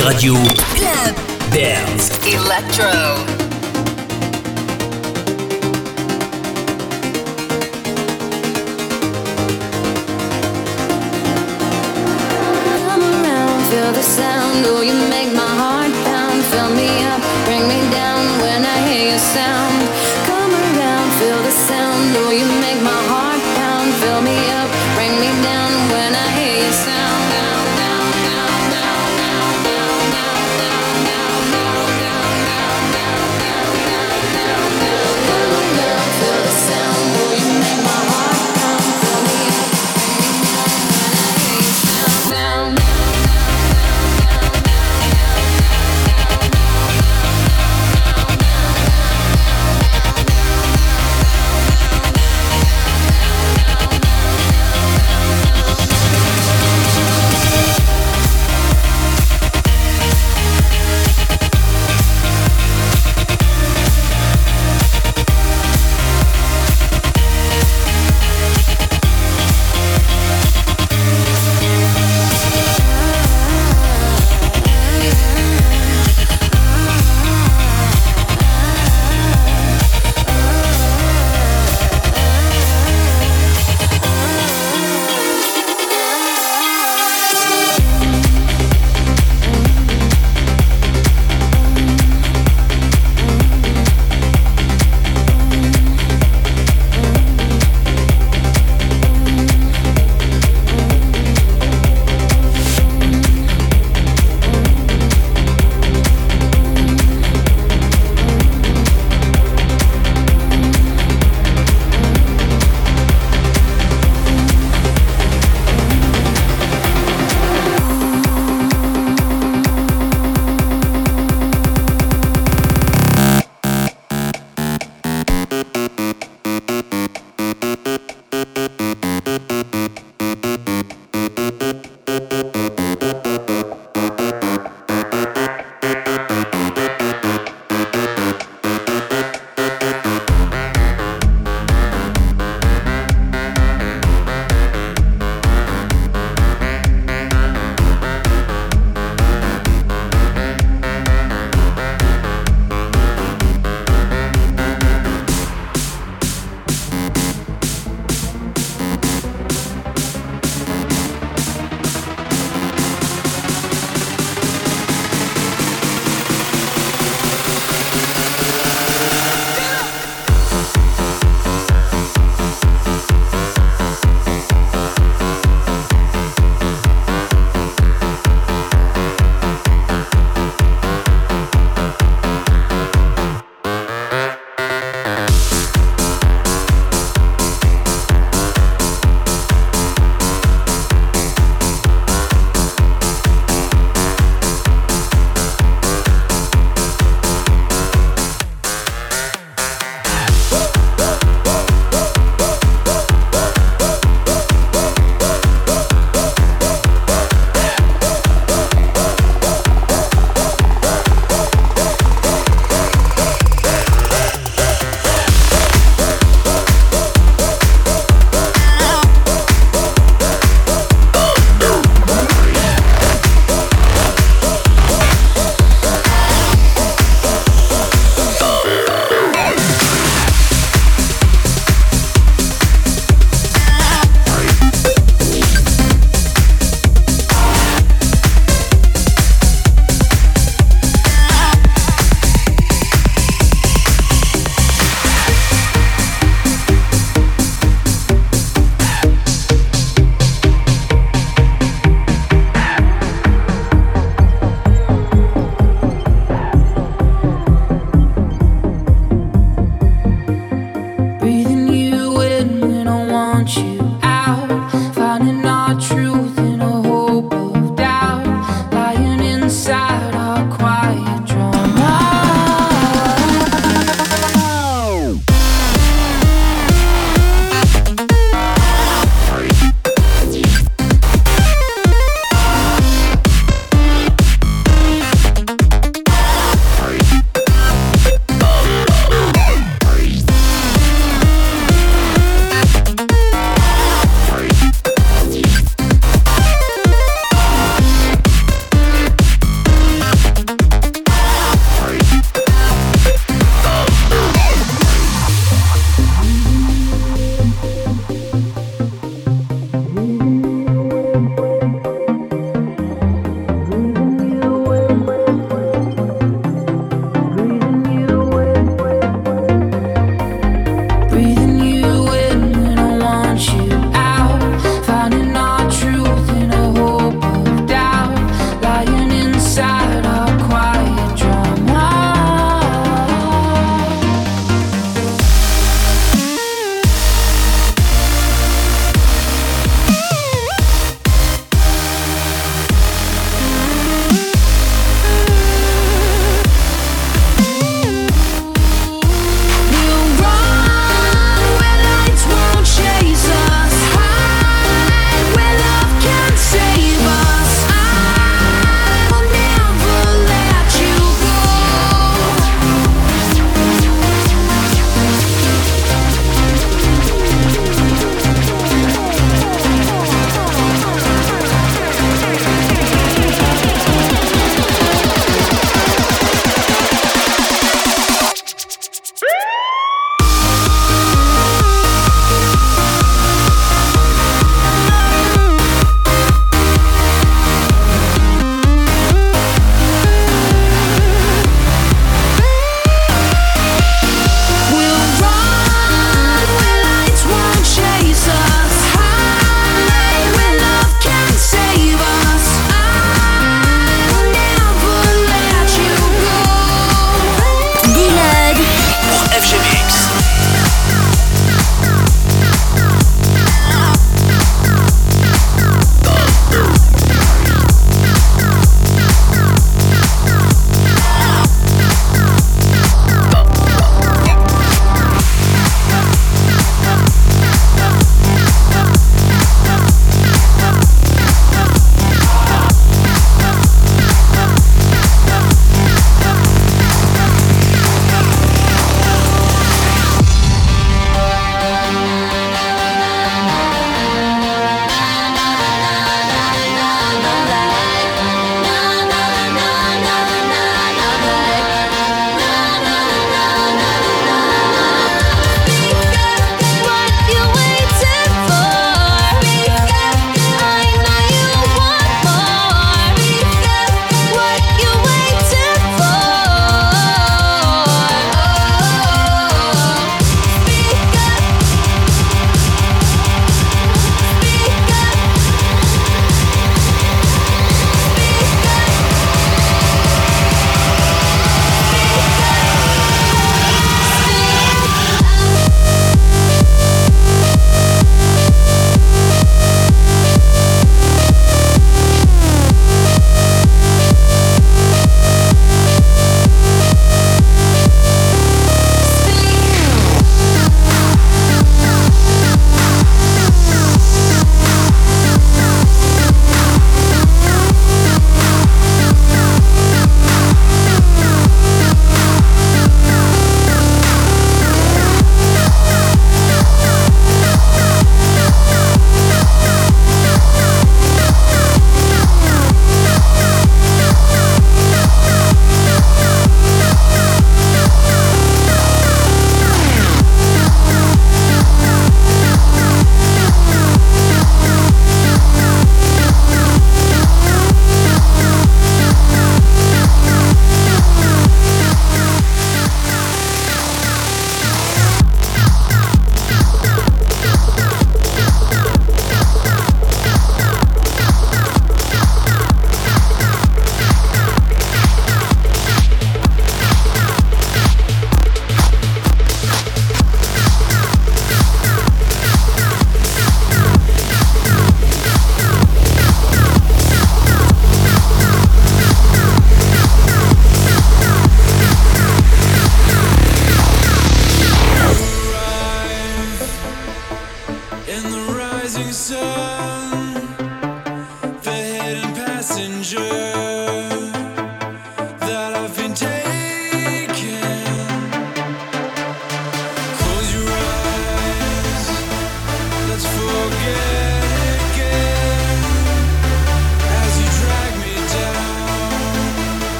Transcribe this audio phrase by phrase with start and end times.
[0.00, 0.67] Radio.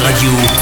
[0.00, 0.61] Radio.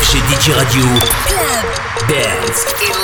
[0.00, 0.84] FG DJ Radio.
[2.08, 2.99] Dance.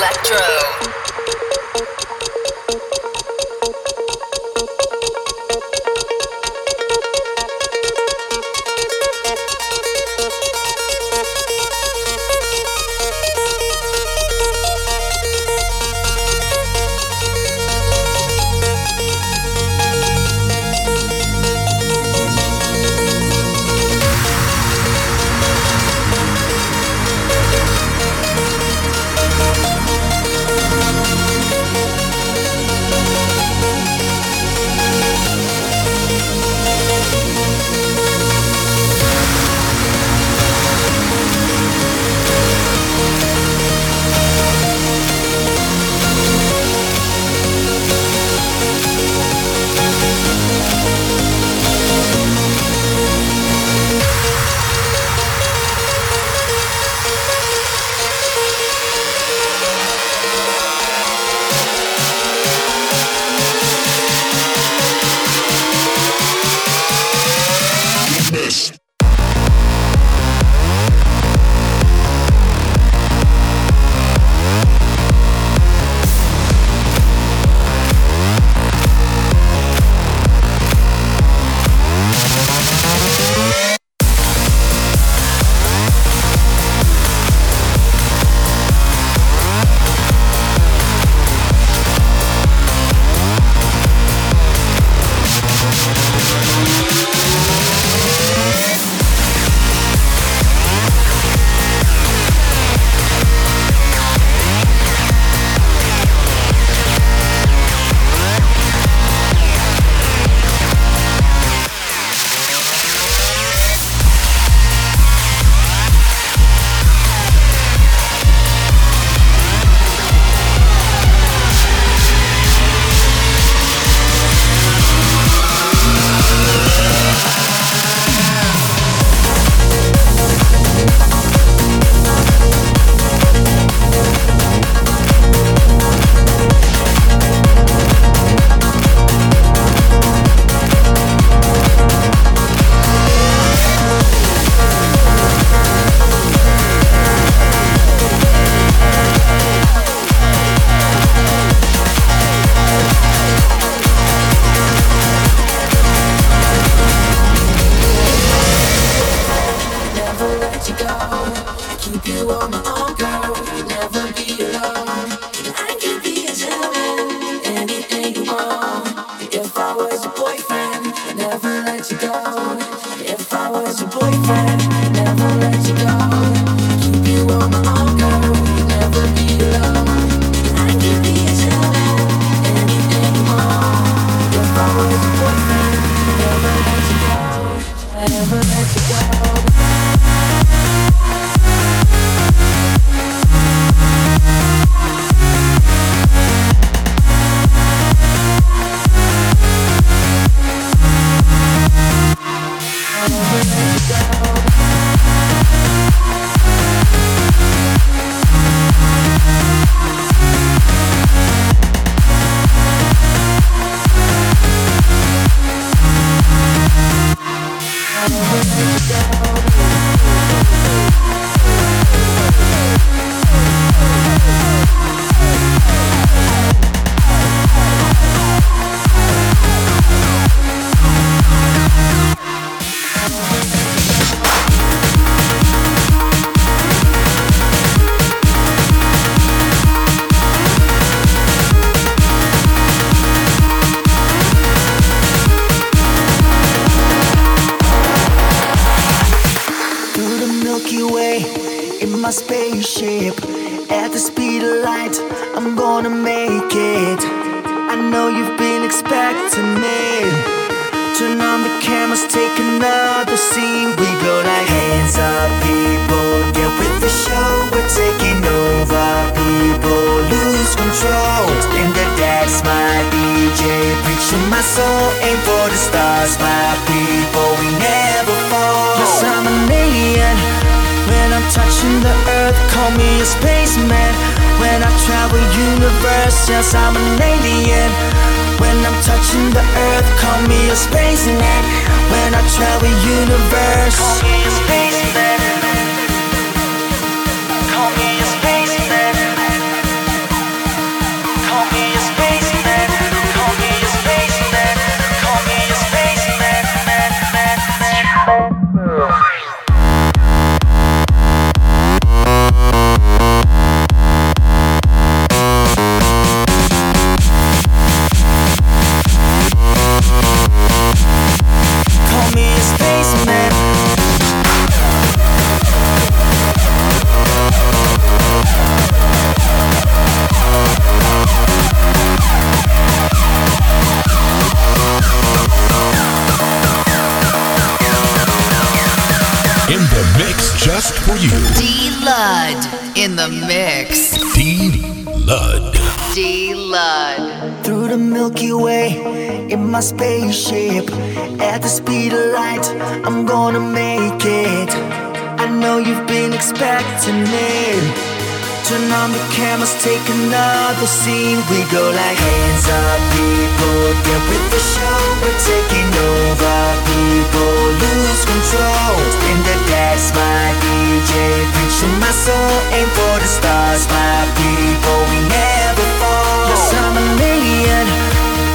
[361.27, 363.59] We go like hands up, people.
[363.83, 366.39] Get with the show, we're taking over.
[366.63, 368.79] People lose control.
[368.95, 370.95] Spin the decks, my DJ.
[371.35, 374.79] Preaching my soul, aim for the stars, my people.
[374.87, 376.31] We never fall.
[376.31, 377.67] Yes, I'm an alien.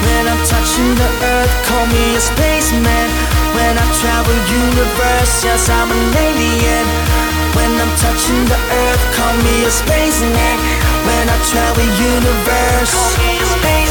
[0.04, 3.08] When I'm touching the earth, call me a spaceman.
[3.56, 6.86] When I travel universe, yes, I'm an alien.
[7.56, 10.91] When I'm touching the earth, call me a spaceman.
[11.04, 13.81] When I travel the universe,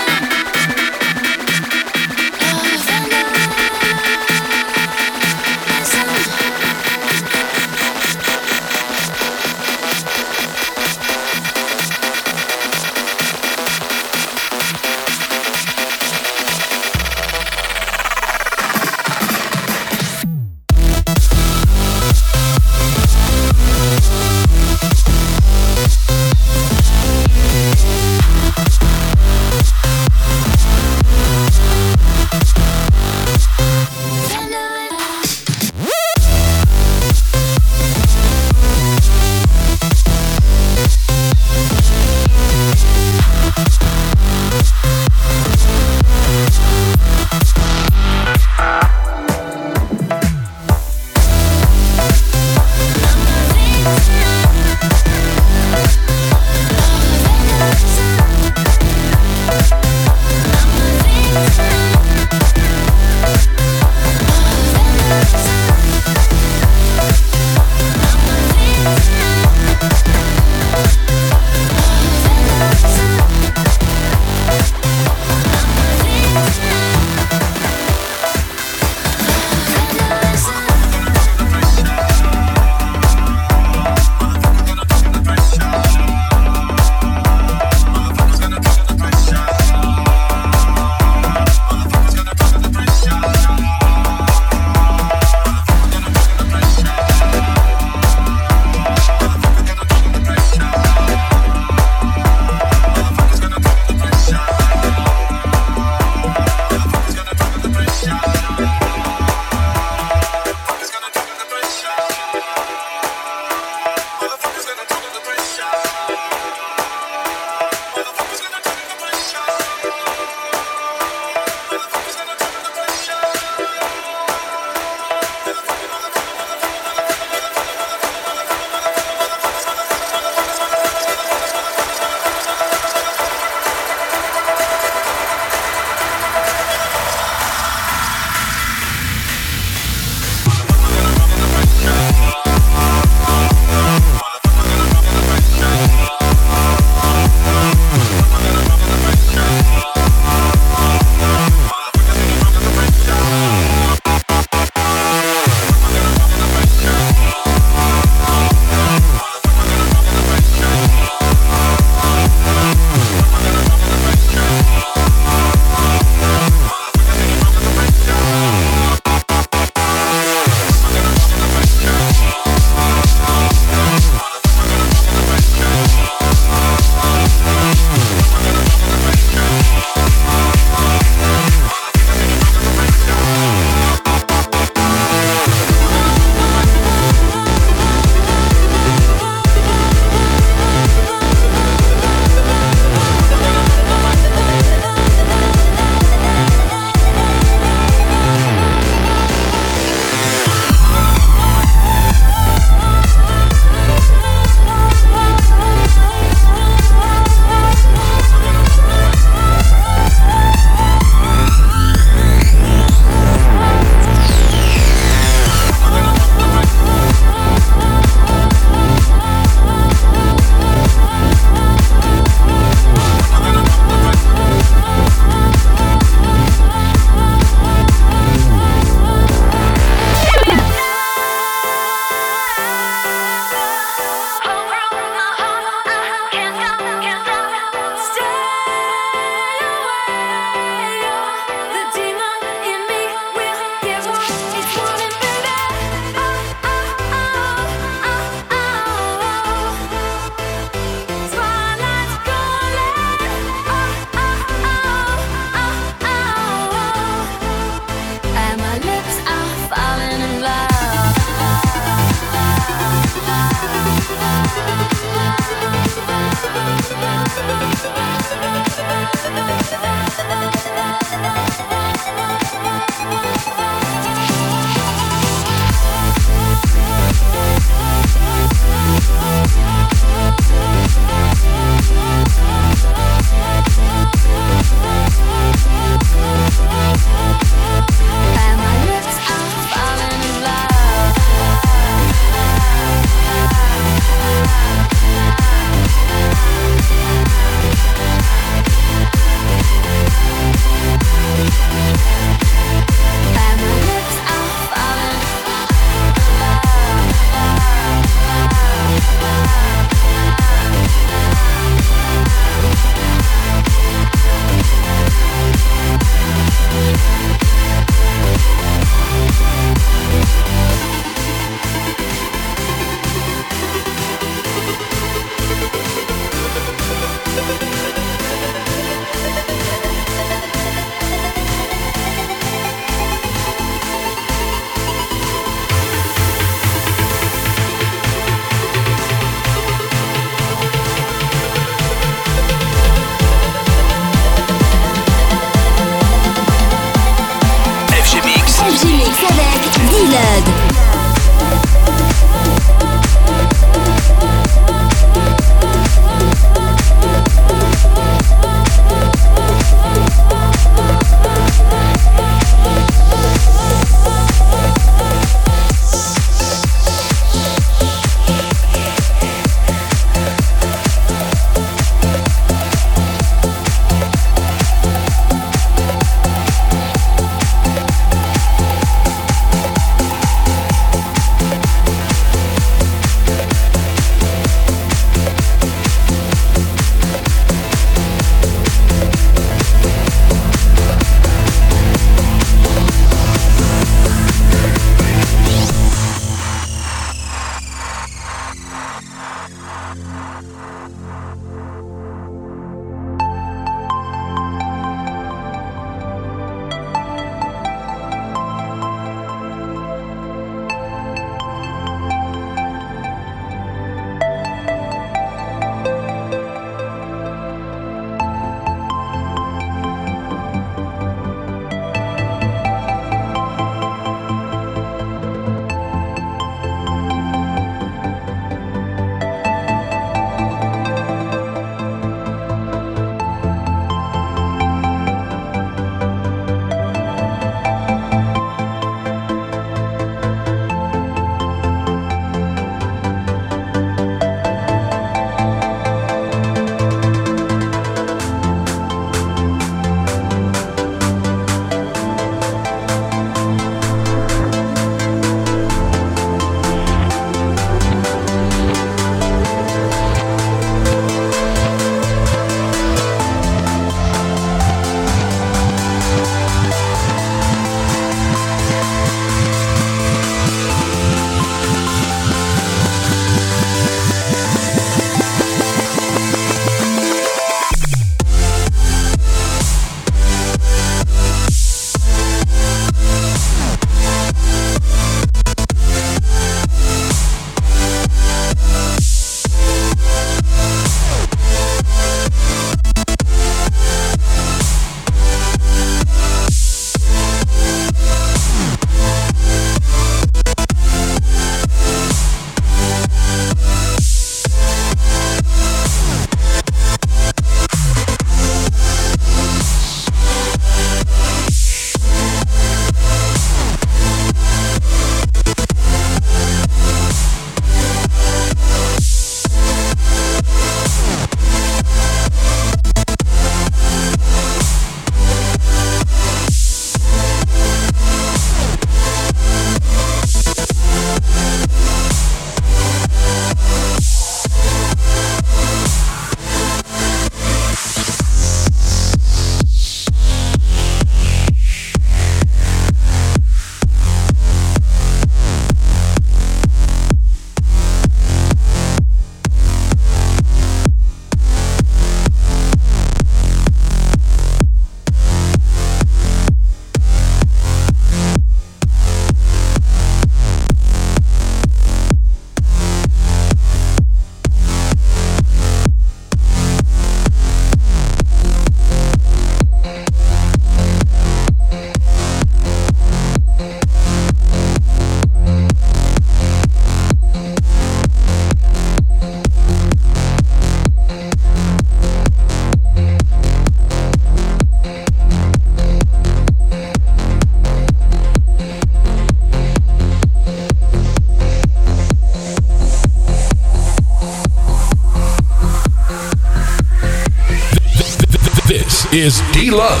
[599.28, 600.00] is D Lud.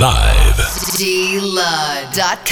[0.00, 0.56] Live.
[0.96, 2.46] dlud.com.